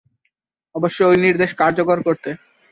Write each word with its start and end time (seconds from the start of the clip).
অবশ্য 0.75 0.99
ওই 1.03 1.17
নির্দেশ 1.25 1.51
কার্যকর 1.61 1.97
করতে। 2.07 2.29